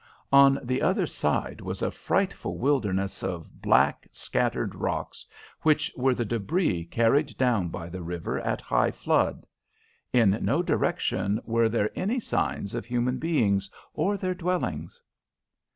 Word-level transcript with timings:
On 0.33 0.57
the 0.63 0.81
other 0.81 1.05
side 1.05 1.61
was 1.61 1.83
a 1.83 1.91
frightful 1.91 2.57
wilderness 2.57 3.21
of 3.21 3.61
black, 3.61 4.07
scattered 4.11 4.73
rocks, 4.73 5.27
which 5.61 5.91
were 5.95 6.15
the 6.15 6.25
débris 6.25 6.89
carried 6.89 7.37
down 7.37 7.67
by 7.67 7.87
the 7.87 8.01
river 8.01 8.39
at 8.39 8.61
high 8.61 8.89
flood. 8.89 9.45
In 10.11 10.39
no 10.41 10.63
direction 10.63 11.39
were 11.45 11.69
there 11.69 11.91
any 11.95 12.19
signs 12.19 12.73
of 12.73 12.83
human 12.87 13.19
beings 13.19 13.69
or 13.93 14.17
their 14.17 14.33
dwellings. 14.33 15.03